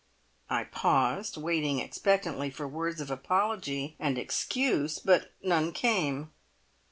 [0.49, 6.31] I paused, waiting expectantly for words of apology and excuse, but none came.